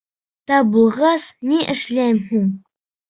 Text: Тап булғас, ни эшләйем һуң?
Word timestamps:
Тап 0.51 0.71
булғас, 0.77 1.27
ни 1.51 1.61
эшләйем 1.77 2.19
һуң? 2.31 2.49